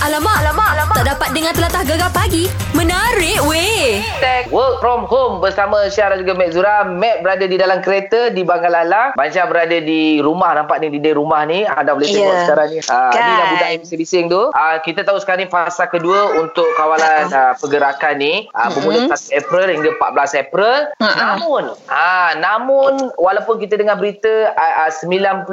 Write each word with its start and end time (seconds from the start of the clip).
Alamak, 0.00 0.32
alamak, 0.40 0.68
alamak. 0.72 0.96
Tak 0.96 1.06
dapat 1.12 1.28
dengar 1.36 1.52
telatah 1.52 1.82
gegar 1.84 2.08
pagi. 2.08 2.48
Menarik 2.72 3.36
weh. 3.44 4.00
Hashtag 4.00 4.48
work 4.48 4.80
from 4.80 5.04
home 5.04 5.44
bersama 5.44 5.92
Syah 5.92 6.16
dan 6.16 6.24
juga 6.24 6.32
Mek 6.32 6.56
Zura. 6.56 6.88
Mek 6.88 7.20
berada 7.20 7.44
di 7.44 7.60
dalam 7.60 7.84
kereta 7.84 8.32
di 8.32 8.40
Bangalalang. 8.40 9.12
Bansyah 9.12 9.44
berada 9.44 9.76
di 9.76 10.16
rumah. 10.16 10.56
Nampak 10.56 10.80
ni 10.80 10.88
di 10.88 11.04
dia 11.04 11.12
rumah 11.12 11.44
ni. 11.44 11.68
Anda 11.68 11.92
boleh 11.92 12.08
tengok 12.08 12.32
Ya. 12.32 12.40
sekarang 12.48 12.68
ni. 12.72 12.78
Uh, 12.80 13.12
Kan. 13.12 13.20
Ni 13.20 13.32
dah 13.34 13.46
budak 13.52 13.68
yang 13.68 13.80
bising-bising 13.84 14.24
tu. 14.32 14.42
Uh, 14.48 14.76
kita 14.80 15.00
tahu 15.04 15.18
sekarang 15.20 15.44
ni 15.44 15.48
fasa 15.52 15.84
kedua 15.84 16.32
untuk 16.40 16.64
kawalan 16.74 17.28
uh, 17.28 17.52
pergerakan 17.60 18.14
ni. 18.16 18.48
Uh, 18.56 18.68
bermula 18.72 19.04
1 19.12 19.36
April 19.36 19.64
hingga 19.68 19.90
14 20.00 20.42
April. 20.48 20.78
Mm-mm. 20.96 21.16
Namun, 21.20 21.62
uh, 21.76 22.30
namun 22.40 22.92
walaupun 23.20 23.60
kita 23.60 23.76
dengar 23.76 24.00
berita 24.00 24.56
uh, 24.56 24.88
uh, 24.88 24.90
97% 24.96 25.44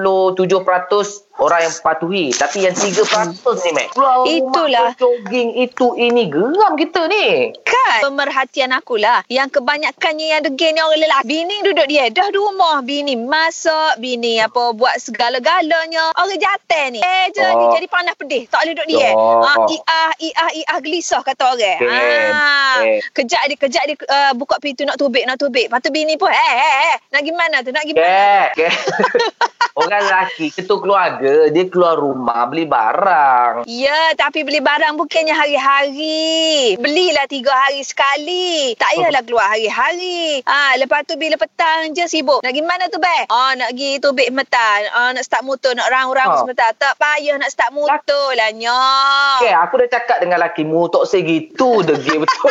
orang 1.38 1.61
yang 1.61 1.75
patuhi. 1.84 2.25
Tapi 2.32 2.64
yang 2.64 2.73
3% 2.73 2.95
ni 3.36 3.71
Mek. 3.75 3.91
Keluar 3.91 4.23
Itulah. 4.39 4.89
jogging 4.95 5.49
itu 5.57 5.88
ini. 5.95 6.23
Geram 6.27 6.73
kita 6.73 7.05
ni. 7.05 7.52
Kan 7.63 7.99
Pemerhatian 8.03 8.71
akulah 8.71 9.23
Yang 9.27 9.59
kebanyakannya 9.59 10.25
yang 10.29 10.41
degil 10.41 10.71
ni 10.71 10.79
orang 10.79 10.99
lelaki 10.99 11.25
Bini 11.25 11.55
duduk 11.62 11.85
dia 11.85 12.07
Dah 12.07 12.27
di 12.27 12.35
rumah 12.35 12.79
Bini 12.81 13.15
masak 13.15 13.95
Bini 13.98 14.39
apa 14.39 14.71
Buat 14.71 14.99
segala-galanya 14.99 16.12
Orang 16.13 16.35
jatah 16.35 16.85
ni 16.89 16.99
Eh 16.99 17.26
je 17.29 17.43
Oh. 17.48 17.71
jadi 17.71 17.88
panas 17.88 18.13
pedih 18.13 18.43
Tak 18.45 18.59
boleh 18.62 18.73
duduk 18.73 18.88
dia 18.89 19.09
Oh. 19.09 19.39
ha, 19.39 19.52
Iah 19.65 20.12
Iah 20.17 20.49
Iah 20.54 20.77
gelisah 20.79 21.21
kata 21.21 21.43
orang 21.48 21.79
Okey. 21.79 22.27
ha, 22.27 22.43
Okey. 22.77 22.98
Kejap 23.13 23.41
dia 23.45 23.57
Kejap 23.57 23.84
dia 23.84 23.95
uh, 24.01 24.31
Buka 24.34 24.55
pintu 24.57 24.84
nak 24.84 24.95
tubik 24.95 25.23
Nak 25.23 25.38
tubik 25.38 25.67
Lepas 25.67 25.79
tu 25.79 25.90
bini 25.90 26.15
pun 26.15 26.27
Eh 26.27 26.35
eh 26.54 26.73
eh 26.88 26.95
Nak 27.09 27.21
gimana 27.21 27.55
tu 27.62 27.71
Nak 27.71 27.84
gimana 27.84 28.51
Kek, 28.51 28.67
kek. 28.67 28.73
Orang 29.77 30.02
lelaki, 30.02 30.49
ketua 30.49 30.81
keluarga, 30.81 31.54
dia 31.54 31.70
keluar 31.70 32.02
rumah 32.02 32.49
beli 32.49 32.66
barang. 32.66 33.70
Ya, 33.70 34.09
tapi 34.18 34.41
beli 34.41 34.58
barang 34.58 34.98
bukannya 34.98 35.30
hari-hari. 35.30 36.73
Belilah 36.76 37.30
tiga 37.30 37.54
hari 37.54 37.85
sekali. 37.85 38.74
Tak 38.74 38.90
payahlah 38.90 39.21
keluar 39.21 39.46
hari-hari. 39.48 40.41
Ah, 40.43 40.74
lepas 40.76 41.05
tu 41.05 41.13
bila 41.13 41.38
petang 41.38 41.93
je 41.93 42.10
sibuk. 42.10 42.41
Nak 42.41 42.49
pergi 42.49 42.66
mana 42.66 42.90
tu, 42.90 42.98
Bek? 42.98 43.29
Ah, 43.29 43.54
nak 43.54 43.70
pergi 43.70 44.01
tubik 44.01 44.34
metan. 44.34 44.90
Ah, 44.90 45.13
nak 45.13 45.21
start 45.21 45.46
motor, 45.46 45.77
nak 45.77 45.94
rang-rang 45.94 46.26
Ha. 46.26 46.38
sebentar. 46.41 46.73
Tak 46.73 46.98
payah 46.98 47.38
nak 47.38 47.54
start 47.54 47.70
motor 47.70 48.34
lah, 48.34 48.49
nyok. 48.49 49.46
Okey, 49.46 49.54
aku 49.54 49.73
dah 49.77 49.90
cakap 49.94 50.18
dengan 50.18 50.41
lakimu, 50.41 50.90
tak 50.90 51.05
segitu 51.05 51.85
degil 51.85 52.18
betul. 52.26 52.49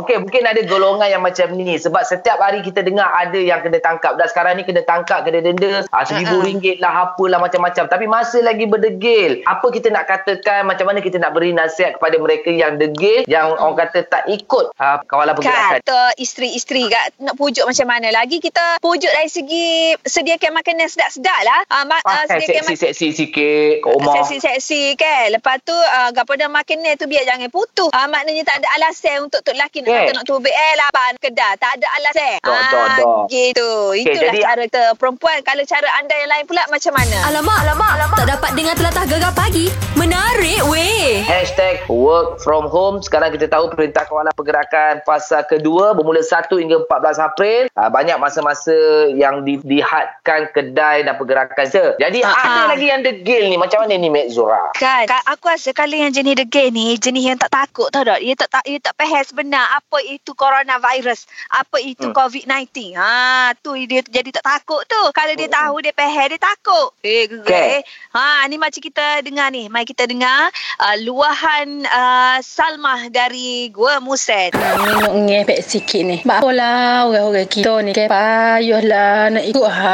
Okey, 0.00 0.16
mungkin 0.16 0.48
ada 0.48 0.64
golongan 0.64 1.12
yang 1.12 1.20
macam 1.20 1.52
ni. 1.52 1.76
Sebab 1.76 2.08
setiap 2.08 2.40
hari 2.40 2.64
kita 2.64 2.80
dengar 2.80 3.12
ada 3.12 3.36
yang 3.36 3.60
kena 3.60 3.76
tangkap. 3.78 4.16
Dan 4.16 4.32
sekarang 4.32 4.56
ni 4.56 4.64
kena 4.64 4.80
tangkap, 4.80 5.28
kena 5.28 5.44
denda. 5.44 5.73
Ah, 5.88 6.04
seribu 6.04 6.36
Ha-ha. 6.36 6.46
ringgit 6.46 6.76
lah, 6.78 6.92
apalah 7.04 7.38
macam-macam. 7.38 7.84
Tapi 7.86 8.04
masih 8.04 8.40
lagi 8.40 8.64
berdegil. 8.64 9.42
Apa 9.44 9.66
kita 9.68 9.88
nak 9.88 10.04
katakan, 10.04 10.64
macam 10.64 10.86
mana 10.86 10.98
kita 10.98 11.16
nak 11.16 11.32
beri 11.32 11.50
nasihat 11.50 11.96
kepada 11.96 12.16
mereka 12.16 12.48
yang 12.48 12.76
degil, 12.76 13.24
yang 13.24 13.54
orang 13.54 13.78
kata 13.80 14.04
tak 14.04 14.24
ikut 14.26 14.70
ah, 14.76 15.00
kawalan 15.02 15.34
pergerakan. 15.34 15.80
Kata 15.80 15.98
isteri-isteri 16.16 16.86
kat 16.86 17.16
nak 17.18 17.34
pujuk 17.34 17.64
macam 17.64 17.86
mana 17.86 18.08
lagi 18.10 18.38
kita 18.38 18.78
pujuk 18.78 19.08
dari 19.08 19.26
segi 19.26 19.66
sediakan 20.00 20.54
makanan 20.54 20.86
sedap-sedap 20.86 21.38
lah. 21.42 21.60
Ah, 21.68 21.82
ma- 21.82 22.02
ah, 22.02 22.24
Pakai 22.24 22.42
sediakan 22.42 22.62
seksi-seksi 22.68 23.06
sikit 23.10 23.70
kat 23.80 23.90
rumah. 23.90 24.14
Seksi-seksi 24.20 24.82
kan. 24.94 25.24
Lepas 25.30 25.56
tu 25.62 25.72
uh, 25.72 26.10
gapo 26.10 26.34
dah 26.34 26.46
makan 26.46 26.76
ni 26.80 26.92
tu 26.94 27.06
biar 27.06 27.24
jangan 27.24 27.48
putus. 27.48 27.90
Uh, 27.90 28.06
maknanya 28.06 28.44
tak 28.44 28.60
ada 28.60 28.68
alasan 28.74 29.24
untuk 29.24 29.40
tok 29.40 29.54
lelaki 29.54 29.80
nak 29.80 29.86
Okay. 29.86 30.00
kata 30.04 30.12
nak 30.12 30.26
tubik 30.26 30.50
eh 30.50 30.72
lapan 30.76 31.12
kedai. 31.16 31.54
Tak 31.56 31.70
ada 31.72 31.86
alasan. 31.94 32.34
Dah, 32.40 32.60
dah. 32.68 33.24
gitu. 33.26 33.70
Itulah 33.94 34.20
jadi- 34.28 34.44
cara 34.44 34.62
kita 34.64 34.82
perempuan. 34.94 35.38
Kalau 35.40 35.62
cara 35.64 35.88
anda 35.96 36.14
yang 36.14 36.30
lain 36.30 36.44
pula 36.44 36.62
macam 36.68 36.92
mana? 36.92 37.16
Alamak, 37.26 37.58
alamak, 37.62 37.90
alamak. 37.94 38.16
Tak 38.16 38.28
dapat 38.30 38.50
dengar 38.52 38.74
telatah 38.74 39.04
gegar 39.04 39.32
pagi. 39.32 39.66
Menarik 39.94 40.60
weh. 40.66 41.20
Hashtag 41.20 41.80
work 41.86 42.36
from 42.38 42.66
home. 42.66 43.00
Sekarang 43.00 43.30
kita 43.30 43.46
tahu 43.46 43.70
Perintah 43.70 44.04
Kawalan 44.04 44.30
Pergerakan 44.30 45.00
fasa 45.02 45.40
kedua 45.42 45.92
bermula 45.92 46.20
1 46.20 46.44
hingga 46.54 46.84
14 46.84 46.92
April. 47.18 47.62
Uh, 47.72 47.88
banyak 47.88 48.16
masa-masa 48.16 48.74
yang 49.10 49.40
di, 49.42 49.56
dihadkan 49.58 50.50
kedai 50.50 51.02
dan 51.02 51.14
pergerakan. 51.14 51.64
Se. 51.64 51.96
Jadi 51.96 52.20
Ah, 52.20 52.36
ada 52.36 52.60
ah. 52.60 52.66
lagi 52.70 52.86
yang 52.86 53.00
degil 53.00 53.48
ni. 53.48 53.56
Macam 53.56 53.80
mana 53.80 53.94
ni 53.94 54.08
Mek 54.08 54.28
Zura? 54.28 54.72
Kan, 54.74 55.06
ka- 55.06 55.24
aku 55.26 55.48
rasa 55.48 55.72
kalau 55.72 55.94
yang 55.94 56.10
jenis 56.10 56.36
degil 56.36 56.68
ni, 56.68 56.94
jenis 56.94 57.24
yang 57.24 57.38
tak 57.38 57.48
takut 57.50 57.88
tau 57.88 58.02
tak? 58.02 58.20
Dia 58.20 58.34
tak, 58.34 58.50
tak, 58.50 58.64
dia 58.64 58.78
tak 58.78 58.94
faham 58.94 59.22
sebenar 59.22 59.64
apa 59.72 59.98
itu 60.02 60.30
coronavirus, 60.34 61.24
apa 61.50 61.78
itu 61.78 62.04
Hmm. 62.04 62.14
COVID-19. 62.14 62.94
Ha, 62.94 63.10
tu 63.56 63.72
dia 63.80 64.02
jadi 64.02 64.28
tak 64.30 64.44
takut 64.44 64.84
tu. 64.84 65.00
Kalau 65.10 65.32
dia 65.32 65.46
Hmm. 65.46 65.53
Tahu, 65.54 65.74
dia 65.78 65.94
faham, 65.94 66.26
dia 66.26 66.40
takut. 66.42 66.90
Eh. 67.06 67.30
Okay. 67.30 67.78
Eh. 67.78 67.80
Ha, 68.18 68.50
ni 68.50 68.58
macam 68.58 68.82
kita 68.82 69.22
dengar 69.22 69.54
ni. 69.54 69.70
Mari 69.70 69.86
kita 69.86 70.10
dengar 70.10 70.50
uh, 70.82 70.96
luahan 71.06 71.86
uh, 71.86 72.36
Salmah 72.42 73.06
dari 73.14 73.70
Gua 73.70 74.02
Musen. 74.02 74.50
Minum 74.54 75.30
ngepek 75.30 75.60
sikit 75.62 76.02
ni. 76.02 76.18
Apa 76.26 76.50
lah 76.50 77.06
orang-orang 77.06 77.46
kita 77.46 77.72
ni 77.86 77.92
ke 77.94 78.10
payahlah 78.10 79.30
nak 79.30 79.44
ikut 79.44 79.68
ha, 79.70 79.92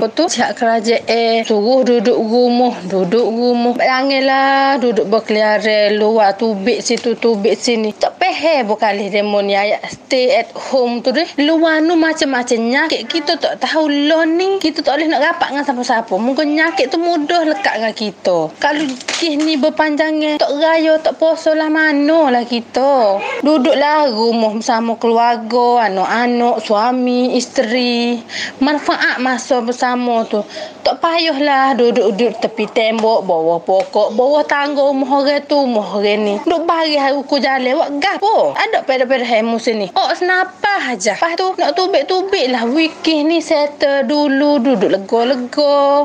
apa 0.00 0.06
tu 0.10 0.26
siap 0.26 0.58
kerajaan 0.58 1.06
eh 1.06 1.46
suruh 1.46 1.86
duduk 1.86 2.16
rumah 2.16 2.74
duduk 2.88 3.22
rumah 3.22 3.76
janganlah 3.78 4.80
duduk 4.82 5.06
berkeliaran 5.06 5.94
luar 5.94 6.34
tubik 6.34 6.82
situ 6.82 7.14
tubik 7.14 7.54
sini 7.54 7.94
tak 7.94 8.18
pehe 8.18 8.66
berkali 8.66 9.12
demo 9.12 9.38
ni 9.44 9.54
ayat 9.54 9.84
stay 9.86 10.42
at 10.42 10.50
home 10.52 11.04
tu 11.04 11.14
deh 11.14 11.28
luar 11.38 11.78
nu 11.84 11.94
macam-macam 11.94 12.58
nyakit 12.58 13.06
kita 13.06 13.38
tak 13.38 13.62
tahu 13.62 13.86
ni 14.26 14.58
kita 14.58 14.82
tak 14.82 14.95
boleh 14.96 15.12
nak 15.12 15.20
rapat 15.28 15.52
dengan 15.52 15.64
siapa-siapa. 15.68 16.14
Mungkin 16.16 16.56
nyakit 16.56 16.88
tu 16.88 16.96
mudah 16.96 17.44
lekat 17.44 17.76
dengan 17.76 17.92
kita. 17.92 18.48
Kalau 18.56 18.88
kih 19.20 19.36
ni 19.36 19.60
berpanjangan 19.60 20.40
tak 20.40 20.48
raya 20.56 20.96
tak 21.04 21.20
poso 21.20 21.52
lah 21.52 21.68
mana 21.68 22.32
lah 22.32 22.48
kita. 22.48 23.20
Duduklah 23.44 24.08
rumah 24.08 24.56
bersama 24.56 24.96
keluarga 24.96 25.92
anak-anak 25.92 26.64
suami 26.64 27.36
isteri. 27.36 28.24
Manfaat 28.64 29.20
masa 29.20 29.60
bersama 29.60 30.24
tu. 30.24 30.40
Tak 30.80 30.96
payahlah 31.04 31.76
duduk-duduk 31.76 32.40
tepi 32.40 32.64
tembok 32.72 33.26
bawah 33.28 33.60
pokok 33.60 34.16
bawah 34.16 34.46
tangga 34.48 34.80
rumah 34.80 35.12
orang 35.12 35.44
tu 35.44 35.60
rumah 35.60 36.00
orang 36.00 36.24
ni. 36.24 36.34
Duduk 36.40 36.64
bagi 36.64 36.96
hari 36.96 37.20
ukur 37.20 37.36
jalan 37.36 37.76
buat 37.76 37.90
gapo 38.00 38.56
ada 38.56 38.80
pada-pada 38.80 39.28
hari 39.28 39.44
musim 39.44 39.76
ni. 39.76 39.92
Oh 39.92 40.08
senapa 40.16 40.88
aja. 40.88 41.20
Lepas 41.20 41.36
tu 41.36 41.52
nak 41.60 41.76
tubik-tubik 41.76 42.48
lah. 42.48 42.64
Weekend 42.64 43.28
ni 43.28 43.44
settle 43.44 44.08
dulu 44.08 44.62
duduk 44.76 44.92
lega-lega 44.92 46.04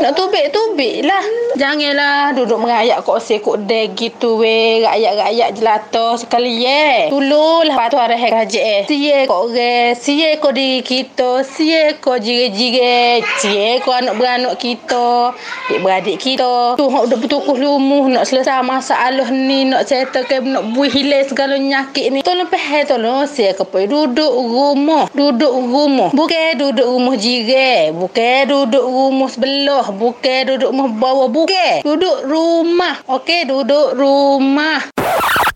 nak 0.00 0.12
tubik-tubik 0.12 1.08
lah. 1.08 1.24
Janganlah 1.56 2.36
duduk 2.36 2.60
merayak 2.60 3.00
kok 3.00 3.18
se 3.20 3.40
kok 3.40 3.64
deg 3.64 3.96
gitu 3.96 4.36
weh. 4.36 4.84
Rakyat-rakyat 4.84 5.48
jelata 5.56 6.06
sekali 6.20 6.64
ye 6.64 7.08
tululah 7.08 7.72
lepas 7.72 7.88
tu 7.88 7.96
arah 7.96 8.20
kerajaan 8.20 8.84
eh. 8.84 8.88
Siye 8.88 9.18
kok 9.24 9.44
re 9.50 9.96
siye 9.96 10.28
kok 10.36 10.52
diri 10.52 10.84
kita 10.84 11.40
siye 11.42 11.96
kok 11.96 12.20
jire-jire 12.20 13.24
siye 13.40 13.80
kok 13.80 13.96
anak-beranak 13.96 14.60
kita 14.60 15.32
adik-beradik 15.72 16.20
kita 16.20 16.76
tu 16.76 16.84
hok 16.86 17.08
duk 17.08 17.18
bertukuh 17.24 17.56
lumuh 17.56 18.12
nak 18.12 18.28
selesai 18.28 18.60
masalah 18.60 19.28
ni 19.32 19.64
nak 19.64 19.88
settle 19.88 20.28
ke 20.28 20.44
nak 20.44 20.68
buih 20.76 20.92
hilang 20.92 21.24
segala 21.24 21.56
nyakit 21.56 22.12
ni. 22.12 22.20
Tolong 22.20 22.48
peh 22.52 22.84
tolong. 22.84 23.24
Siye 23.24 23.56
kok 23.56 23.72
duduk 23.72 24.32
rumah 24.32 25.08
duduk 25.16 25.50
rumah. 25.50 26.12
Bukan 26.12 26.60
duduk 26.60 26.84
rumah 26.84 27.16
jire 27.16 27.90
bukan 27.94 28.09
duduk 28.46 28.84
rumah 28.84 29.30
sebelah 29.30 29.86
bukan 29.94 30.40
duduk 30.50 30.70
rumah 30.74 30.90
bawah 30.90 31.28
bukan 31.30 31.82
duduk 31.86 32.26
rumah. 32.26 32.98
Okey 33.06 33.46
duduk 33.46 33.94
rumah 33.94 34.99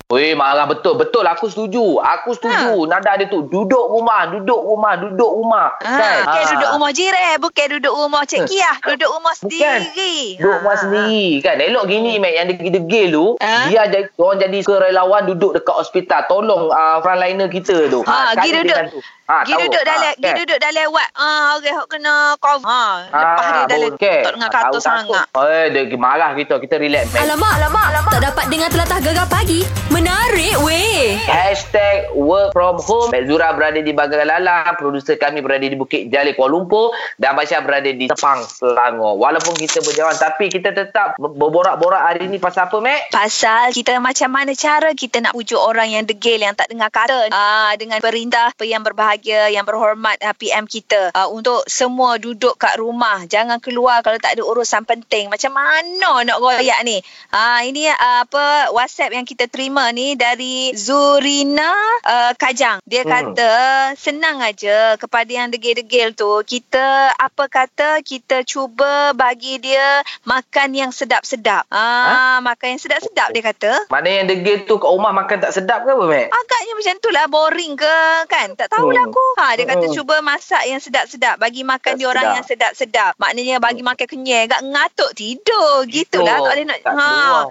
Weh, 0.06 0.30
marah 0.32 0.68
betul. 0.68 0.94
Betul, 0.94 1.24
aku 1.24 1.48
setuju. 1.48 1.98
Aku 1.98 2.36
setuju. 2.36 2.76
Ha. 2.78 2.86
Nada 2.86 3.16
dia 3.16 3.26
tu. 3.26 3.48
Duduk 3.48 3.88
rumah, 3.88 4.28
duduk 4.28 4.60
rumah, 4.60 4.94
duduk 4.94 5.26
rumah. 5.32 5.74
Ha, 5.80 5.90
bukan 6.22 6.38
Ha. 6.38 6.50
duduk 6.52 6.70
rumah 6.70 6.90
jiran, 6.92 7.34
bukan 7.40 7.66
duduk 7.72 7.94
rumah 7.96 8.22
Cik 8.22 8.44
Kiah, 8.44 8.76
duduk 8.84 9.10
rumah 9.10 9.32
Bukan. 9.32 9.48
sendiri. 9.50 10.16
Duduk 10.38 10.54
rumah 10.60 10.76
Ha. 10.76 10.82
sendiri 10.84 11.24
kan. 11.40 11.56
Elok 11.58 11.84
gini 11.88 12.12
Mek 12.16 12.32
yang 12.32 12.46
degil-degil 12.46 13.06
tu. 13.10 13.26
Ha? 13.40 13.66
Dia 13.66 13.82
jadi 13.88 14.06
orang 14.14 14.38
jadi 14.38 14.58
kerelawan 14.60 15.22
duduk 15.26 15.50
dekat 15.52 15.74
hospital. 15.74 16.20
Tolong 16.26 16.62
uh, 16.68 17.00
frontliner 17.00 17.48
kita 17.48 17.88
tu. 17.88 18.04
Ha, 18.04 18.36
sekali 18.36 18.44
gi 18.44 18.50
duduk. 18.60 18.78
Ha, 19.24 19.40
Gi 19.40 19.50
tahu. 19.50 19.60
duduk 19.64 19.82
dalam, 19.82 20.04
Ha, 20.04 20.14
gi 20.14 20.22
kan? 20.22 20.34
duduk 20.36 20.58
dalam 20.60 20.86
wad. 20.92 21.08
Ah, 21.16 21.56
orang 21.56 21.74
hok 21.74 21.88
kena 21.88 22.14
COVID. 22.36 22.68
Ha, 22.68 22.82
lepas 23.08 23.46
dia 23.48 23.62
dalam 23.66 23.90
okey. 23.90 24.18
tak 24.20 24.32
dengar 24.36 24.50
Ah, 24.52 24.62
kata 24.62 24.78
sangat. 24.78 25.24
Eh, 25.32 25.64
dia 25.72 25.96
marah 25.96 26.30
kita. 26.36 26.54
Kita 26.60 26.76
relax 26.76 27.08
Mek. 27.08 27.24
Alamak, 27.24 27.52
alamak, 27.56 27.84
alamak. 27.88 28.12
Tak 28.12 28.22
dapat 28.22 28.44
dengar 28.46 28.68
telatah 28.68 28.98
gegar 29.00 29.26
pagi. 29.26 29.43
Menarik 29.92 30.56
weh. 30.64 31.20
Hashtag 31.28 32.16
work 32.16 32.56
from 32.56 32.80
home. 32.80 33.12
Mek 33.12 33.28
Zura 33.28 33.52
berada 33.52 33.76
di 33.76 33.92
Bangga 33.92 34.24
Lalang. 34.24 34.80
Produser 34.80 35.20
kami 35.20 35.44
berada 35.44 35.68
di 35.68 35.76
Bukit 35.76 36.08
Jalil 36.08 36.32
Kuala 36.32 36.56
Lumpur. 36.56 36.96
Dan 37.20 37.36
Aisyah 37.36 37.60
berada 37.60 37.92
di 37.92 38.08
Sepang, 38.08 38.40
Selangor. 38.40 39.20
Walaupun 39.20 39.52
kita 39.60 39.84
berjauhan. 39.84 40.16
Tapi 40.16 40.48
kita 40.48 40.72
tetap 40.72 41.20
berborak-borak 41.20 42.00
hari 42.00 42.24
ni 42.32 42.40
pasal 42.40 42.72
apa, 42.72 42.80
Mek? 42.80 43.12
Pasal 43.12 43.76
kita 43.76 44.00
macam 44.00 44.32
mana 44.32 44.56
cara 44.56 44.96
kita 44.96 45.20
nak 45.20 45.36
pujuk 45.36 45.60
orang 45.60 45.92
yang 45.92 46.04
degil 46.08 46.40
yang 46.40 46.54
tak 46.54 46.70
dengar 46.70 46.88
kata 46.94 47.28
ah 47.34 47.74
dengan 47.74 47.98
perintah 47.98 48.54
yang 48.62 48.86
berbahagia 48.86 49.50
yang 49.50 49.66
berhormat 49.66 50.14
ah, 50.22 50.30
PM 50.32 50.70
kita 50.70 51.10
ah, 51.10 51.26
untuk 51.26 51.66
semua 51.66 52.16
duduk 52.22 52.54
kat 52.54 52.78
rumah 52.78 53.26
jangan 53.26 53.58
keluar 53.58 54.00
kalau 54.06 54.16
tak 54.22 54.38
ada 54.38 54.46
urusan 54.46 54.86
penting 54.86 55.26
macam 55.26 55.50
mana 55.50 56.22
nak 56.22 56.38
royak 56.38 56.78
ni 56.86 57.02
ah 57.34 57.66
ini 57.66 57.90
apa 57.90 58.70
WhatsApp 58.70 59.10
yang 59.10 59.26
kita 59.26 59.33
terima 59.36 59.90
ni 59.90 60.14
dari 60.14 60.70
Zurina 60.72 61.74
ah, 62.00 62.32
Kajang. 62.32 62.78
Dia 62.82 63.02
Hmm. 63.02 63.10
kata 63.10 63.50
senang 63.94 64.38
aja 64.38 64.94
kepada 64.94 65.26
yang 65.26 65.48
degil-degil 65.48 66.12
tu. 66.12 66.30
Kita 66.40 67.10
apa 67.12 67.44
kata 67.44 68.00
kita 68.00 68.42
cuba 68.42 69.10
bagi 69.12 69.58
dia 69.58 70.00
makan 70.22 70.70
yang 70.72 70.90
sedap-sedap. 70.90 71.66
Ah 71.68 72.38
makan 72.40 72.76
yang 72.76 72.80
sedap-sedap 72.80 73.28
dia 73.30 73.42
kata. 73.42 73.70
Mana 73.88 74.08
yang 74.12 74.26
degil 74.26 74.62
tu 74.62 74.76
kat 74.76 74.86
rumah 74.86 75.10
makan 75.10 75.38
tak 75.40 75.52
sedap 75.52 75.82
ke 75.82 75.90
apa, 75.90 76.04
Mek? 76.04 76.26
Agaknya 76.28 76.72
macam 76.74 76.94
tu 76.98 77.08
lah 77.10 77.24
boring 77.26 77.72
ke 77.74 77.96
kan? 78.26 78.48
Tak 78.54 78.70
tahulah 78.70 79.02
Hmm. 79.02 79.10
aku. 79.10 79.24
Ha 79.36 79.46
dia 79.54 79.66
kata 79.66 79.86
Hmm. 79.86 79.94
cuba 79.94 80.14
masak 80.20 80.62
yang 80.64 80.78
sedap-sedap 80.78 81.36
bagi 81.36 81.62
makan 81.62 81.92
dia 81.94 82.06
orang 82.06 82.38
yang 82.38 82.46
sedap-sedap. 82.46 83.16
maknanya 83.16 83.56
bagi 83.58 83.80
makan 83.80 84.06
kenyal 84.06 84.44
agak 84.44 84.62
ngatuk 84.62 85.10
tidur. 85.14 85.82
gitulah. 85.86 86.36
Tak 86.36 86.52
boleh 86.52 86.64
nak 86.64 86.78
Tak 86.80 86.92
ha. 86.92 87.00
keluar. 87.00 87.44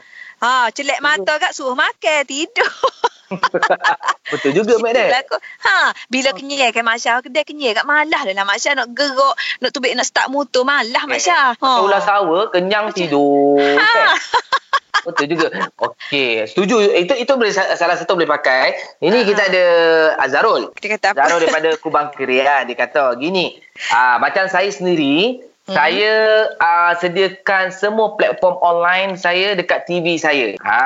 Ha 0.44 0.68
celek 0.76 1.00
mata 1.00 1.40
kat 1.40 1.56
suruh 1.56 1.74
makan 1.74 2.28
tidur 2.28 2.68
Betul 4.34 4.54
juga, 4.54 4.78
dek. 4.78 4.94
Itulah 4.94 5.22
aku. 5.26 5.38
Ha, 5.66 5.78
bila 6.06 6.30
kenyal 6.38 6.70
kan 6.70 6.86
Mak 6.86 6.98
Syah, 7.02 7.18
kedai 7.26 7.42
kenyal 7.42 7.74
kat 7.74 7.86
malah 7.86 8.22
dah 8.22 8.34
lah 8.38 8.46
Mak 8.46 8.62
Syah 8.62 8.78
nak 8.78 8.94
gerok, 8.94 9.34
nak 9.58 9.74
tubik 9.74 9.90
nak 9.98 10.06
start 10.06 10.30
motor 10.30 10.62
malah 10.62 11.04
Mak 11.10 11.18
Syah. 11.18 11.58
Ha. 11.58 11.70
Ulah 11.82 11.98
sawa, 11.98 12.54
kenyang 12.54 12.94
tidur. 12.94 13.58
Ha. 13.58 13.82
Kan? 13.82 14.14
Betul 15.04 15.36
juga. 15.36 15.48
Okey, 15.76 16.48
setuju. 16.48 16.80
Itu 16.96 17.14
itu 17.20 17.32
boleh 17.36 17.52
salah 17.52 17.98
satu 18.00 18.16
boleh 18.16 18.30
pakai. 18.30 18.78
Ini 19.04 19.20
Ha. 19.20 19.28
kita 19.28 19.42
ada 19.52 19.66
Azarul. 20.24 20.72
Dia 20.80 20.90
kata 20.96 21.06
apa? 21.12 21.28
Azarul 21.28 21.40
daripada 21.44 21.70
Kubang 21.82 22.08
Keria. 22.16 22.64
Dia 22.64 22.76
kata 22.78 23.18
gini. 23.20 23.60
Ah 23.92 24.16
macam 24.24 24.48
saya 24.48 24.72
sendiri, 24.72 25.44
Hmm. 25.64 25.80
saya 25.80 26.14
uh, 26.60 26.92
sediakan 27.00 27.72
semua 27.72 28.20
platform 28.20 28.60
online 28.60 29.16
saya 29.16 29.56
dekat 29.56 29.88
TV 29.88 30.20
saya. 30.20 30.60
Ha, 30.60 30.80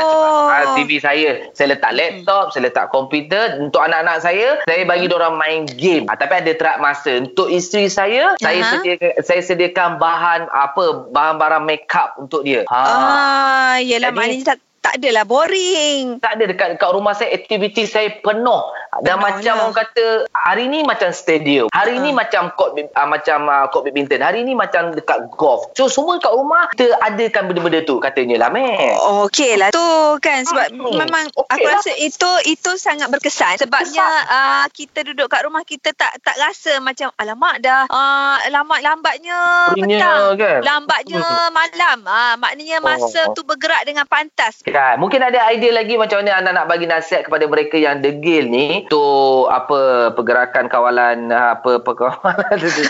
Oh. 0.00 0.48
uh, 0.48 0.72
TV 0.72 0.96
saya. 0.96 1.52
Saya 1.52 1.76
letak 1.76 1.92
laptop, 1.92 2.48
saya 2.48 2.72
letak 2.72 2.88
komputer. 2.88 3.60
Untuk 3.60 3.84
anak-anak 3.84 4.24
saya, 4.24 4.56
saya 4.64 4.88
bagi 4.88 5.04
Hmm. 5.04 5.16
orang 5.20 5.34
main 5.36 5.60
game. 5.68 6.08
Ah, 6.08 6.16
tapi 6.16 6.40
ada 6.40 6.48
terak 6.48 6.80
masa. 6.80 7.20
Untuk 7.20 7.52
isteri 7.52 7.92
saya, 7.92 8.32
saya 8.40 8.64
Aha. 8.64 8.70
sediakan 8.72 9.12
saya 9.20 9.40
sediakan 9.44 10.00
bahan 10.00 10.48
apa 10.48 10.84
bahan-bahan 11.12 11.68
makeup 11.68 12.16
untuk 12.16 12.40
dia. 12.42 12.64
Ha. 12.72 12.80
Ah, 12.80 13.76
yelah 13.78 14.08
Jadi- 14.08 14.16
maknanya 14.16 14.44
tak, 14.48 14.58
tak 14.82 14.98
adalah 14.98 15.22
boring. 15.22 16.18
Tak 16.18 16.34
ada 16.34 16.44
dekat 16.44 16.68
dekat 16.74 16.90
rumah 16.90 17.14
saya 17.14 17.30
aktiviti 17.32 17.86
saya 17.86 18.10
penuh. 18.12 18.62
Dan 18.98 19.14
Penuh 19.14 19.24
macam 19.24 19.54
lah. 19.54 19.62
orang 19.64 19.76
kata 19.78 20.04
hari 20.36 20.64
ni 20.66 20.82
macam 20.82 21.08
stadium. 21.10 21.70
Hari 21.70 21.96
ni 21.96 22.10
Ah. 22.10 22.18
macam 22.18 22.42
court 22.52 22.74
uh, 22.76 23.06
macam 23.06 23.38
uh, 23.44 23.64
court 23.66 23.86
badminton. 23.86 24.20
Hari 24.20 24.42
ni 24.42 24.52
macam 24.52 24.90
dekat 24.90 25.30
golf. 25.30 25.70
So 25.72 25.86
semua 25.86 26.18
kat 26.18 26.28
rumah 26.30 26.66
kita 26.68 26.92
adakan 27.00 27.46
benda-benda 27.46 27.80
tu 27.80 27.96
katanya 27.96 28.36
lah 28.38 28.50
meh. 28.50 28.92
Okey 29.24 29.54
lah 29.54 29.70
tu 29.70 29.86
kan 30.18 30.42
sebab 30.42 30.68
Hmm. 30.68 30.98
memang 30.98 31.30
Okey 31.30 31.46
aku 31.48 31.62
lah. 31.64 31.78
rasa 31.78 31.92
itu 31.94 32.30
itu 32.44 32.70
sangat 32.74 33.06
berkesan 33.08 33.56
sebabnya 33.56 34.02
uh, 34.26 34.66
kita 34.68 35.04
duduk 35.04 35.26
kat 35.26 35.40
rumah 35.42 35.62
kita 35.62 35.92
tak 35.92 36.18
tak 36.20 36.34
rasa 36.36 36.76
macam 36.78 37.14
alamak 37.14 37.60
dah 37.60 37.86
uh, 37.86 38.36
lambat 38.48 38.82
lambatnya 38.82 39.38
petang 39.70 40.34
kan? 40.34 40.58
lambatnya 40.60 41.22
malam 41.50 41.98
ah 42.04 42.34
maknanya 42.34 42.78
masa 42.78 43.00
Oh. 43.22 43.32
tu 43.32 43.44
bergerak 43.44 43.84
dengan 43.84 44.02
pantas 44.02 44.64
Kan, 44.72 44.96
mungkin 44.96 45.20
ada 45.20 45.52
idea 45.52 45.68
lagi 45.68 46.00
macam 46.00 46.24
mana 46.24 46.40
anda 46.40 46.50
nak 46.56 46.64
bagi 46.64 46.88
nasihat 46.88 47.28
kepada 47.28 47.44
mereka 47.44 47.76
yang 47.76 48.00
degil 48.00 48.48
ni 48.48 48.88
untuk 48.88 49.52
apa 49.52 50.08
pergerakan 50.16 50.64
kawalan 50.72 51.28
apa 51.28 51.76
perkawalan 51.84 52.56
tu. 52.56 52.84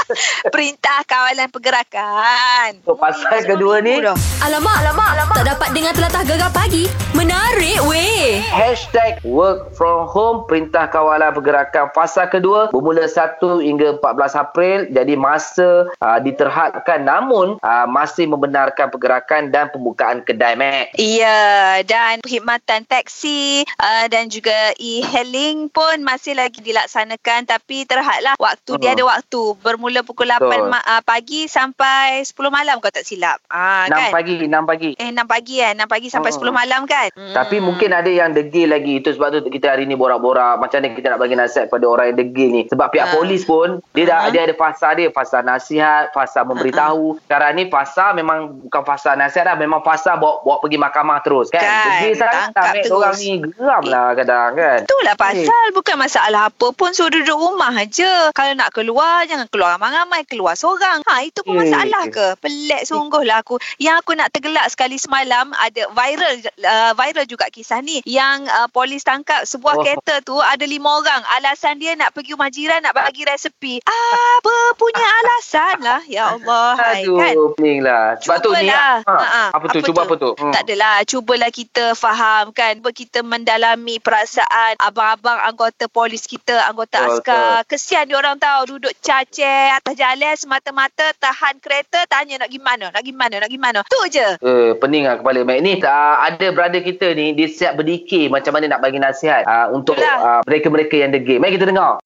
perintah 0.54 1.04
kawalan 1.04 1.48
pergerakan 1.48 2.80
Untuk 2.84 3.00
pasal 3.00 3.44
kedua 3.48 3.80
ni. 3.80 4.04
Alamak, 4.44 4.76
alamak, 4.84 5.08
alamak. 5.16 5.36
Tak 5.40 5.46
dapat 5.56 5.68
dengar 5.72 5.92
telatah 5.96 6.22
gegar 6.28 6.50
pagi. 6.52 6.84
Menarik 7.16 7.80
weh. 7.88 8.44
Hashtag 8.52 9.20
work 9.24 9.72
from 9.72 10.08
home 10.08 10.44
Perintah 10.48 10.88
Kawalan 10.88 11.32
Pergerakan 11.32 11.92
Fasa 11.96 12.28
kedua 12.28 12.72
Bermula 12.72 13.08
1 13.08 13.40
hingga 13.64 14.00
14 14.00 14.36
April 14.36 14.78
Jadi 14.92 15.14
masa 15.16 15.88
uh, 15.88 16.18
diterhadkan 16.20 17.04
Namun 17.04 17.60
uh, 17.60 17.86
masih 17.88 18.28
membenarkan 18.28 18.88
pergerakan 18.92 19.52
Dan 19.52 19.72
pembukaan 19.72 20.24
kedai 20.24 20.56
Mac 20.56 20.92
Ya, 21.22 21.38
dan 21.84 22.18
perkhidmatan 22.18 22.82
taksi 22.82 23.62
uh, 23.78 24.06
dan 24.08 24.26
juga 24.26 24.74
e-hailing 24.74 25.70
pun 25.70 26.02
masih 26.02 26.34
lagi 26.34 26.58
dilaksanakan 26.58 27.46
tapi 27.46 27.86
terhadlah 27.86 28.34
waktu 28.36 28.74
dia 28.76 28.90
Hmm. 28.90 28.96
ada 28.98 29.04
waktu 29.14 29.40
bermula 29.56 30.02
pukul 30.02 30.26
8 30.26 30.42
Betul. 30.42 30.66
ma- 30.68 30.82
uh, 30.82 30.98
pagi 31.00 31.46
sampai 31.46 32.20
10 32.20 32.34
malam 32.48 32.76
kau 32.76 32.90
tak 32.90 33.04
silap. 33.04 33.38
Ah 33.46 33.86
6 33.86 33.94
kan? 33.94 34.10
pagi 34.10 34.36
6 34.42 34.66
pagi 34.66 34.90
Eh 34.96 35.08
6 35.08 35.22
pagi 35.24 35.54
kan? 35.58 35.72
6 35.78 35.86
pagi 35.86 36.08
sampai 36.08 36.30
Hmm. 36.30 36.42
10 36.42 36.50
malam 36.52 36.80
kan? 36.84 37.08
Tapi 37.12 37.56
mungkin 37.58 37.90
ada 37.90 38.08
yang 38.08 38.30
degil 38.30 38.66
lagi 38.66 38.98
Itu 38.98 39.12
sebab 39.12 39.28
tu 39.32 39.48
kita 39.48 39.70
hari 39.70 39.84
ni 39.84 39.94
borak-borak 39.94 40.58
Macam 40.58 40.80
mana 40.80 40.90
kita 40.90 41.06
nak 41.08 41.20
bagi 41.20 41.34
nasihat 41.34 41.68
Kepada 41.68 41.86
orang 41.86 42.06
yang 42.08 42.18
degil 42.18 42.48
ni 42.50 42.62
Sebab 42.66 42.88
pihak 42.88 43.06
Ha. 43.06 43.14
polis 43.14 43.42
pun 43.44 43.68
Dia 43.92 44.04
dah 44.06 44.18
Ha. 44.18 44.28
dia 44.28 44.42
ada 44.42 44.54
fasa 44.54 44.90
dia 44.92 45.08
Fasa 45.08 45.38
nasihat 45.40 46.10
Fasa 46.10 46.42
memberitahu 46.42 47.20
Sekarang 47.20 47.52
ni 47.54 47.68
fasa 47.68 48.10
memang 48.10 48.38
Bukan 48.62 48.82
fasa 48.82 49.14
nasihat 49.14 49.44
dah 49.46 49.56
Memang 49.56 49.80
fasa 49.80 50.14
bawa, 50.14 50.40
bawa 50.40 50.56
pergi 50.58 50.78
mahkamah 50.78 51.11
terus 51.20 51.46
Kan, 51.48 51.60
Kan, 51.60 52.14
sangat 52.14 52.32
tangkap 52.48 52.64
Mek, 52.70 52.82
terus. 52.82 52.94
Orang 52.94 53.14
ni 53.18 53.30
geram 53.42 53.84
lah 53.84 54.06
kadang 54.12 54.50
kan 54.54 54.78
Itulah 54.82 55.14
pasal 55.14 55.64
bukan 55.70 55.96
masalah 55.96 56.42
apa 56.46 56.66
pun 56.70 56.90
suruh 56.90 57.10
duduk 57.10 57.34
rumah 57.34 57.74
aja. 57.74 58.30
Kalau 58.30 58.52
nak 58.54 58.70
keluar 58.70 59.24
jangan 59.24 59.44
keluar 59.46 59.76
ramai-ramai, 59.76 60.24
keluar 60.24 60.54
seorang. 60.54 61.02
Ha 61.02 61.20
itu 61.22 61.42
pun 61.42 61.54
Eh. 61.54 61.66
masalah 61.66 62.08
ke? 62.08 62.26
Pelik 62.38 62.82
sungguh 62.82 63.22
lah 63.22 63.40
aku. 63.40 63.58
Yang 63.76 63.96
aku 64.00 64.12
nak 64.14 64.28
tergelak 64.30 64.66
sekali 64.66 64.96
semalam 64.96 65.50
ada 65.52 65.82
viral 65.90 66.32
uh, 66.58 66.92
viral 66.94 67.26
juga 67.26 67.48
kisah 67.48 67.80
ni 67.80 68.00
yang 68.04 68.46
uh, 68.46 68.68
polis 68.68 69.02
tangkap 69.02 69.42
sebuah 69.42 69.72
Oh. 69.72 69.80
kereta 69.82 70.20
tu 70.20 70.36
ada 70.36 70.62
lima 70.62 70.94
orang. 70.94 71.20
Alasan 71.32 71.76
dia 71.76 71.92
nak 71.92 72.12
pergi 72.12 72.32
rumah 72.32 72.48
jiran 72.48 72.80
nak 72.80 72.92
bagi 72.92 73.22
resepi. 73.22 73.80
Apa 73.82 74.54
punya 74.74 75.02
alasan 75.18 75.76
lah. 75.80 76.00
Ya 76.06 76.30
Allah. 76.30 76.76
hai, 76.76 77.02
Aduh, 77.02 77.16
kan? 77.16 77.34
pening 77.54 77.80
lah. 77.80 78.14
Sebab 78.16 78.36
tu 78.38 78.50
ni. 78.52 78.68
Cubalah. 78.68 78.94
Ha, 79.02 79.12
Ha-ha. 79.14 79.44
apa 79.50 79.66
tu? 79.68 79.78
Cuba 79.82 80.00
apa 80.02 80.14
tu? 80.14 80.30
Hmm. 80.34 80.52
Tak 80.52 80.62
adalah. 80.62 81.01
Cubalah 81.04 81.50
kita 81.50 81.98
faham 81.98 82.54
kan. 82.54 82.78
Cuba 82.78 82.90
kita 82.90 83.22
mendalami 83.22 84.02
perasaan 84.02 84.78
abang-abang 84.82 85.38
anggota 85.46 85.86
polis 85.86 86.26
kita, 86.26 86.66
anggota 86.66 86.98
Betul, 86.98 87.10
askar. 87.22 87.62
Kesian 87.70 88.10
dia 88.10 88.18
orang 88.18 88.38
tahu 88.38 88.76
duduk 88.76 88.90
cacer 88.98 89.70
atas 89.74 89.94
jalan 89.94 90.34
semata-mata 90.34 91.14
tahan 91.18 91.62
kereta 91.62 92.02
tanya 92.10 92.42
nak 92.42 92.50
gimana, 92.50 92.90
nak 92.90 93.04
gimana, 93.06 93.34
nak 93.38 93.50
gimana. 93.50 93.78
Tu 93.86 94.18
je. 94.18 94.28
Eh, 94.42 94.70
pening 94.78 95.06
lah 95.06 95.18
kepala 95.22 95.46
Mek. 95.46 95.58
Ni 95.62 95.72
uh, 95.78 96.16
ada 96.22 96.46
brother 96.50 96.82
kita 96.82 97.14
ni, 97.14 97.34
dia 97.38 97.46
siap 97.46 97.78
berdikir 97.78 98.26
macam 98.30 98.54
mana 98.54 98.74
nak 98.76 98.82
bagi 98.82 98.98
nasihat 98.98 99.46
uh, 99.46 99.70
untuk 99.70 99.98
uh, 99.98 100.42
mereka-mereka 100.46 100.94
yang 100.98 101.14
degil. 101.14 101.38
Mari 101.38 101.54
kita 101.56 101.70
dengar. 101.70 102.02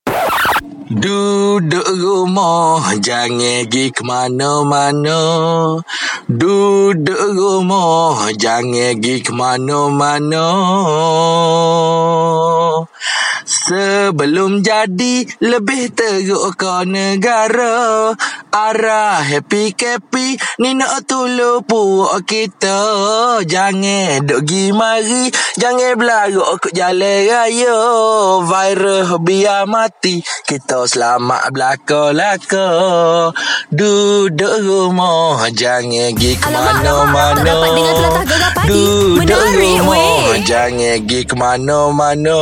Duduk 0.87 1.89
rumah 1.99 2.95
Jangan 3.03 3.67
pergi 3.67 3.91
ke 3.91 4.03
mana-mana. 4.07 5.19
Duduk 6.31 7.23
rumah 7.35 8.31
Jangan 8.35 8.95
pergi 8.95 9.15
ke 9.27 9.33
mana-mana 9.35 10.47
Sebelum 13.45 14.65
jadi 14.65 15.27
Lebih 15.43 15.93
teruk 15.93 16.57
ke 16.57 16.89
negara 16.89 18.15
Arah 18.55 19.21
happy-happy 19.21 20.61
Ni 20.63 20.73
nak 20.79 21.05
puak 21.67 22.25
kita 22.25 22.81
Jangan 23.45 24.25
duk 24.25 24.47
pergi 24.47 24.65
mari 24.73 25.29
Jangan 25.61 25.93
belaruk 25.99 26.65
ke 26.65 26.69
jalan 26.73 27.29
raya 27.29 27.79
Virus 28.47 29.09
biar 29.21 29.69
mati 29.69 30.23
Kita 30.47 30.89
selamat 30.89 31.53
belaka-laka 31.53 32.69
Duduk 33.69 34.57
rumah 34.65 35.45
Jangan 35.53 36.15
pergi 36.15 36.33
ke 36.37 36.49
mana-mana. 36.53 37.57
Duduk 38.69 39.45
rumah. 39.57 40.37
Jangan 40.45 41.01
pergi 41.03 41.21
ke 41.25 41.35
mana-mana 41.35 42.41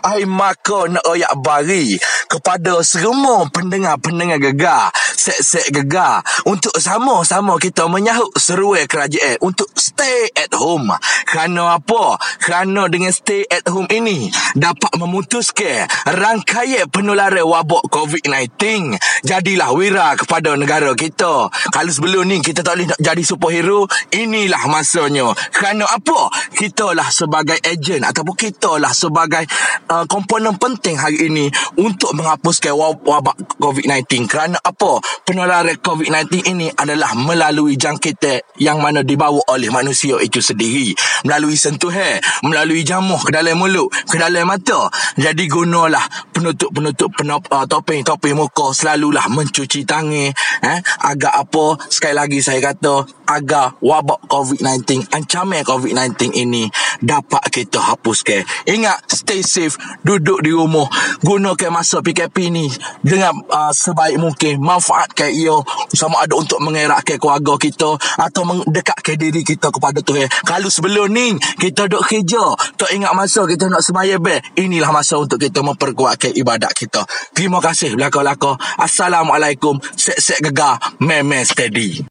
Ai 0.00 0.24
maka 0.24 0.88
nak 0.88 1.04
royak 1.04 1.34
bari 1.44 2.00
Kepada 2.30 2.80
semua 2.80 3.44
pendengar-pendengar 3.52 4.40
gegar 4.40 4.88
Sek-sek 5.20 5.68
gegar 5.68 6.24
Untuk 6.48 6.72
sama-sama 6.80 7.60
kita 7.60 7.84
menyahut 7.92 8.32
seruai 8.40 8.88
kerajaan 8.88 9.36
Untuk 9.44 9.68
stay 9.76 10.32
at 10.32 10.48
home 10.56 10.88
Kerana 11.28 11.76
apa? 11.76 12.16
Kerana 12.40 12.88
dengan 12.88 13.12
stay 13.12 13.44
at 13.44 13.68
home 13.68 13.84
ini 13.92 14.32
Dapat 14.56 14.96
memutuskan 14.96 15.84
Rangkaian 16.08 16.88
penularan 16.88 17.44
wabak 17.44 17.92
COVID-19 17.92 18.96
Jadilah 19.20 19.76
wira 19.76 20.16
kepada 20.16 20.56
negara 20.56 20.96
kita 20.96 21.52
Kalau 21.52 21.92
sebelum 21.92 22.24
ni 22.24 22.40
kita 22.40 22.64
tak 22.64 22.80
boleh 22.80 22.88
nak 22.88 23.00
jadi 23.04 23.20
superhero 23.20 23.84
Inilah 24.16 24.72
masanya 24.72 25.36
Kerana 25.52 25.84
apa? 25.84 26.32
Kita 26.56 26.96
lah 26.96 27.12
sebagai 27.12 27.60
ejen 27.60 28.08
Ataupun 28.08 28.40
kita 28.40 28.80
lah 28.80 28.96
sebagai 28.96 29.44
uh, 29.92 30.08
komponen 30.08 30.56
penting 30.56 30.96
hari 30.96 31.28
ini 31.28 31.52
Untuk 31.76 32.16
menghapuskan 32.16 32.72
wab- 32.72 33.04
wabak 33.04 33.36
COVID-19 33.60 34.24
Kerana 34.24 34.56
apa? 34.64 35.09
Penularan 35.26 35.78
COVID-19 35.78 36.50
ini 36.50 36.68
adalah 36.74 37.14
melalui 37.14 37.78
jangkitan 37.78 38.42
Yang 38.58 38.78
mana 38.78 39.00
dibawa 39.06 39.40
oleh 39.52 39.70
manusia 39.70 40.18
itu 40.18 40.42
sendiri. 40.42 40.94
Melalui 41.26 41.54
sentuhan 41.54 42.18
Melalui 42.42 42.82
jamuh 42.82 43.20
ke 43.22 43.30
dalam 43.30 43.60
mulut 43.60 43.90
Ke 44.08 44.18
dalam 44.18 44.48
mata. 44.48 44.90
Jadi 45.16 45.46
gunalah 45.46 46.02
penutup-penutup 46.34 47.12
penop, 47.14 47.44
uh, 47.52 47.66
topeng-topeng 47.68 48.36
muka 48.36 48.72
Selalulah 48.72 49.28
mencuci 49.28 49.84
tangan 49.84 50.32
eh? 50.64 50.78
Agar 51.04 51.40
apa? 51.40 51.76
Sekali 51.88 52.14
lagi 52.16 52.38
saya 52.44 52.60
kata 52.60 53.08
Agar 53.30 53.78
wabak 53.80 54.26
COVID-19 54.28 55.10
Ancaman 55.14 55.62
COVID-19 55.64 56.34
ini 56.36 56.68
Dapat 57.00 57.48
kita 57.48 57.80
hapuskan 57.80 58.44
Ingat 58.68 59.06
stay 59.08 59.40
safe 59.40 59.78
Duduk 60.04 60.42
di 60.44 60.52
rumah 60.52 60.86
Gunakan 61.24 61.70
masa 61.72 62.02
PKP 62.04 62.52
ni 62.52 62.66
Dengan 63.00 63.36
uh, 63.48 63.72
sebaik 63.72 64.18
mungkin 64.18 64.60
Manfaatkan 64.60 65.30
ia 65.32 65.54
Sama 65.94 66.26
ada 66.26 66.34
untuk 66.36 66.58
mengerakkan 66.60 67.16
keluarga 67.16 67.54
kita 67.56 67.96
Atau 68.18 68.44
mendekatkan 68.44 69.16
diri 69.16 69.46
kita 69.46 69.70
kepada 69.70 70.02
Tuhan 70.02 70.28
Kalau 70.44 70.68
sebelum 70.68 71.08
ni 71.10 71.38
Kita 71.56 71.86
duduk 71.86 72.04
kerja 72.06 72.54
Tak 72.76 72.90
ingat 72.92 73.14
masa 73.14 73.46
kita 73.46 73.70
nak 73.70 73.82
semaya 73.84 74.18
bel 74.18 74.42
Inilah 74.58 74.90
masa 74.90 75.16
untuk 75.22 75.38
kita 75.38 75.62
memperkuatkan 75.62 76.34
ibadat 76.34 76.74
kita 76.74 77.06
Terima 77.32 77.62
kasih 77.62 77.94
belakang-belakang 77.94 78.58
Assalamualaikum 78.76 79.78
Sek-sek 79.94 80.49
gegar 80.50 80.82
Meme 80.98 81.46
steady 81.46 82.02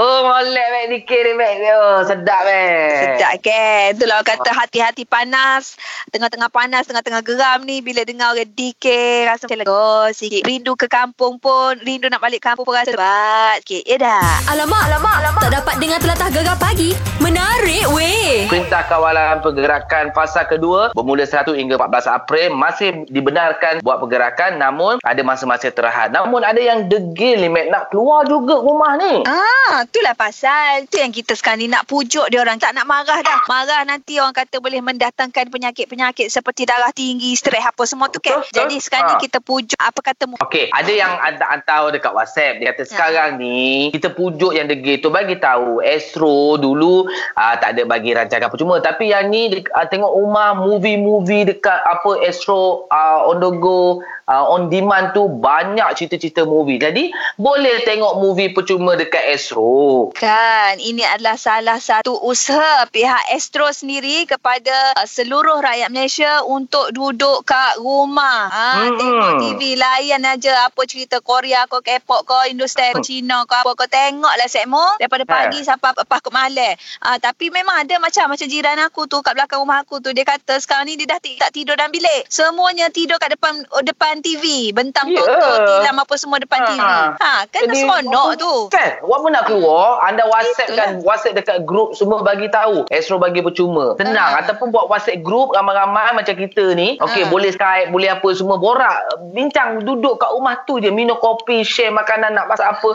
Oh, 0.00 0.22
molek 0.22 0.68
mek 0.70 0.84
dikir 0.96 1.28
ni 1.28 1.32
mek. 1.34 1.60
Oh, 1.76 2.00
sedap 2.06 2.46
mek. 2.46 3.18
Sedap 3.18 3.32
ke? 3.42 3.92
Itulah 3.92 4.22
orang 4.22 4.28
kata 4.32 4.50
hati-hati 4.54 5.04
panas. 5.04 5.76
Tengah-tengah 6.14 6.48
panas, 6.48 6.86
tengah-tengah 6.86 7.20
geram 7.20 7.66
ni. 7.68 7.84
Bila 7.84 8.06
dengar 8.06 8.32
orang 8.32 8.48
DK, 8.48 8.86
rasa 9.28 9.44
macam 9.44 9.60
lega 9.60 10.14
sikit. 10.16 10.46
Rindu 10.46 10.72
ke 10.78 10.86
kampung 10.86 11.36
pun. 11.36 11.76
Rindu 11.82 12.08
nak 12.08 12.22
balik 12.22 12.40
kampung 12.40 12.64
pun 12.64 12.80
rasa 12.80 12.96
lebat 12.96 13.60
sikit. 13.66 13.84
Ya 13.84 13.96
dah. 14.00 14.24
Alamak, 14.54 14.88
alamak. 14.88 15.19
Tak 15.40 15.56
dapat 15.56 15.80
dengar 15.80 15.96
telatah 15.96 16.28
gegar 16.28 16.56
pagi. 16.60 16.92
Menarik 17.16 17.88
weh. 17.96 18.44
Perintah 18.44 18.84
Kawalan 18.84 19.40
Pergerakan 19.40 20.12
fasa 20.12 20.44
kedua 20.44 20.92
bermula 20.92 21.24
1 21.24 21.56
hingga 21.56 21.80
14 21.80 22.12
April 22.12 22.52
masih 22.52 23.08
dibenarkan 23.08 23.80
buat 23.80 23.96
pergerakan 23.98 24.60
namun 24.60 25.00
ada 25.00 25.20
masa-masa 25.24 25.72
terhad. 25.72 26.12
Namun 26.12 26.44
ada 26.44 26.60
yang 26.60 26.92
degil 26.92 27.40
ni 27.40 27.48
Mek 27.48 27.72
nak 27.72 27.88
keluar 27.88 28.28
juga 28.28 28.60
rumah 28.60 29.00
ni. 29.00 29.24
Ah, 29.24 29.88
itulah 29.88 30.12
pasal. 30.12 30.84
Tu 30.92 31.00
yang 31.00 31.08
kita 31.08 31.32
sekarang 31.32 31.64
ni 31.64 31.72
nak 31.72 31.88
pujuk 31.88 32.28
dia 32.28 32.44
orang. 32.44 32.60
Tak 32.60 32.76
nak 32.76 32.84
marah 32.84 33.24
dah. 33.24 33.40
Marah 33.48 33.80
nanti 33.88 34.20
orang 34.20 34.36
kata 34.36 34.60
boleh 34.60 34.84
mendatangkan 34.84 35.48
penyakit-penyakit 35.48 36.28
seperti 36.28 36.68
darah 36.68 36.92
tinggi, 36.92 37.32
stres 37.32 37.64
apa 37.64 37.88
semua 37.88 38.12
tu 38.12 38.20
kan. 38.20 38.44
Jadi 38.52 38.76
sekarang 38.76 39.08
ni 39.08 39.16
Ah. 39.16 39.20
kita 39.20 39.38
pujuk 39.40 39.80
apa 39.80 40.00
kata 40.04 40.28
mu. 40.28 40.36
Okey, 40.36 40.68
ada 40.68 40.92
yang 40.92 41.16
hantar, 41.16 41.48
hantar 41.48 41.88
dekat 41.88 42.12
WhatsApp. 42.12 42.60
Dia 42.60 42.76
kata 42.76 42.84
sekarang 42.84 43.40
ni 43.40 43.88
kita 43.88 44.12
pujuk 44.12 44.52
yang 44.52 44.68
degil 44.68 45.00
tu 45.00 45.08
bagi 45.08 45.29
tahu 45.38 45.78
Astro 45.84 46.58
dulu 46.58 47.06
uh, 47.36 47.54
tak 47.60 47.78
ada 47.78 47.86
bagi 47.86 48.16
rancangan 48.16 48.50
percuma 48.50 48.82
tapi 48.82 49.14
yang 49.14 49.30
ni 49.30 49.52
uh, 49.52 49.86
tengok 49.86 50.10
rumah 50.10 50.58
movie-movie 50.58 51.46
dekat 51.46 51.78
apa 51.86 52.18
Astro 52.26 52.90
uh, 52.90 53.28
on 53.30 53.38
the 53.38 53.50
go 53.60 54.02
uh, 54.30 54.44
on 54.46 54.70
demand 54.70 55.10
tu 55.10 55.26
banyak 55.26 55.84
cerita-cerita 55.98 56.46
movie. 56.46 56.78
Jadi 56.78 57.10
boleh 57.34 57.82
tengok 57.82 58.22
movie 58.22 58.54
percuma 58.54 58.94
dekat 58.94 59.34
Astro. 59.34 60.14
Kan, 60.14 60.78
ini 60.78 61.02
adalah 61.02 61.34
salah 61.34 61.82
satu 61.82 62.14
usaha 62.22 62.86
pihak 62.94 63.34
Astro 63.34 63.74
sendiri 63.74 64.30
kepada 64.30 64.94
uh, 64.94 65.06
seluruh 65.06 65.58
rakyat 65.58 65.90
Malaysia 65.90 66.46
untuk 66.46 66.94
duduk 66.94 67.42
kat 67.42 67.82
rumah. 67.82 68.46
Ha, 68.48 68.66
Mm-mm. 68.86 68.98
Tengok 69.02 69.32
TV, 69.42 69.60
layan 69.74 70.22
aja 70.22 70.70
apa 70.70 70.80
cerita 70.86 71.18
Korea 71.18 71.66
ke 71.66 71.82
K-pop 71.82 72.22
ke 72.22 72.54
Industri 72.54 72.94
ke 72.94 73.02
Cina 73.02 73.42
ke 73.44 73.54
apa 73.58 73.74
ke. 73.74 73.86
Tengoklah 73.90 74.46
Sekmo 74.46 74.86
daripada 75.02 75.19
pagi 75.28 75.60
sampai 75.64 75.92
apa 75.96 76.16
ke 76.20 76.30
malam. 76.30 76.72
Ha, 77.04 77.16
tapi 77.18 77.48
memang 77.48 77.84
ada 77.84 77.96
macam 77.98 78.32
macam 78.32 78.46
jiran 78.46 78.78
aku 78.84 79.06
tu 79.06 79.20
kat 79.20 79.34
belakang 79.34 79.60
rumah 79.60 79.82
aku 79.82 79.98
tu. 79.98 80.12
Dia 80.12 80.24
kata 80.24 80.60
sekarang 80.60 80.88
ni 80.88 81.00
dia 81.00 81.10
dah 81.10 81.20
ti- 81.20 81.36
tak 81.38 81.52
tidur 81.52 81.74
dalam 81.74 81.90
bilik. 81.90 82.28
Semuanya 82.28 82.92
tidur 82.92 83.16
kat 83.16 83.32
depan 83.34 83.64
oh, 83.72 83.82
depan 83.84 84.20
TV. 84.20 84.70
Bentang 84.70 85.10
yeah. 85.10 85.82
tilam 85.82 85.96
apa 85.98 86.14
semua 86.16 86.38
depan 86.38 86.60
Ha. 86.60 86.68
TV. 86.68 86.80
Ha, 87.18 87.32
kan 87.48 87.62
Jadi, 87.66 87.78
seronok 87.80 88.28
tu. 88.36 88.54
Kan, 88.68 89.00
apa 89.00 89.26
nak 89.30 89.44
keluar, 89.48 90.00
anda 90.04 90.24
WhatsApp 90.28 90.68
kan, 90.76 90.90
WhatsApp 91.04 91.36
dekat 91.40 91.58
grup 91.64 91.96
semua 91.96 92.20
bagi 92.20 92.48
tahu. 92.52 92.84
Astro 92.92 93.16
bagi 93.16 93.40
percuma. 93.40 93.96
Tenang, 93.96 94.36
Ha. 94.36 94.44
ataupun 94.44 94.68
buat 94.72 94.88
WhatsApp 94.88 95.24
grup 95.24 95.52
ramai-ramai 95.52 96.12
macam 96.14 96.34
kita 96.36 96.72
ni. 96.76 97.00
Okey, 97.00 97.26
Ha. 97.26 97.30
boleh 97.32 97.50
Skype, 97.50 97.88
boleh 97.90 98.08
apa 98.12 98.28
semua 98.36 98.56
borak, 98.60 98.96
bincang, 99.32 99.82
duduk 99.82 100.20
kat 100.20 100.30
rumah 100.32 100.60
tu 100.64 100.78
je, 100.78 100.92
minum 100.92 101.16
kopi, 101.18 101.64
share 101.64 101.92
makanan 101.92 102.36
nak 102.36 102.46
masak 102.48 102.66
apa. 102.66 102.90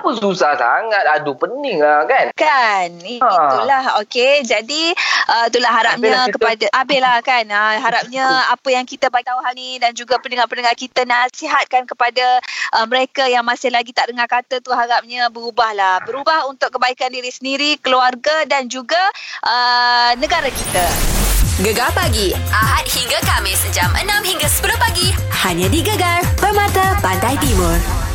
Apa 0.00 0.08
susah 0.16 0.52
sangat. 0.56 1.04
Aduh, 1.18 1.36
pening 1.36 1.80
lah 1.80 2.04
kan. 2.08 2.32
Kan 2.34 2.90
Ha. 3.04 3.30
Itulah 3.30 3.82
Okey 4.04 4.42
Jadi 4.44 4.90
uh, 5.30 5.46
Itulah 5.48 5.72
harapnya 5.72 6.24
Habislah 6.24 6.26
kita. 6.26 6.34
Kepada 6.36 6.66
Habis 6.74 6.98
lah 7.00 7.16
kan 7.22 7.44
uh, 7.46 7.74
Harapnya 7.78 8.24
Apa 8.54 8.68
yang 8.72 8.84
kita 8.88 9.08
bagi 9.08 9.26
tahu 9.28 9.40
hari 9.40 9.54
ni 9.54 9.70
Dan 9.78 9.92
juga 9.94 10.18
pendengar-pendengar 10.18 10.74
kita 10.74 11.06
Nasihatkan 11.06 11.86
kepada 11.86 12.40
uh, 12.74 12.86
Mereka 12.88 13.28
yang 13.30 13.46
masih 13.46 13.70
lagi 13.70 13.94
Tak 13.94 14.10
dengar 14.10 14.26
kata 14.26 14.60
tu 14.60 14.74
Harapnya 14.74 15.30
berubah 15.30 15.70
lah 15.72 16.02
Berubah 16.02 16.48
untuk 16.50 16.74
kebaikan 16.74 17.12
diri 17.12 17.30
sendiri 17.30 17.78
Keluarga 17.80 18.44
Dan 18.48 18.66
juga 18.68 19.00
uh, 19.46 20.12
Negara 20.18 20.48
kita 20.50 20.86
Gegar 21.54 21.94
pagi. 21.94 22.34
Ahad 22.50 22.82
hingga 22.90 23.22
Kamis. 23.22 23.62
Jam 23.70 23.86
6 23.94 24.10
hingga 24.26 24.50
10 24.50 24.74
pagi. 24.74 25.14
Hanya 25.46 25.70
di 25.70 25.86
Gegar. 25.86 26.26
Permata 26.34 26.98
Pantai 26.98 27.38
Timur. 27.38 28.13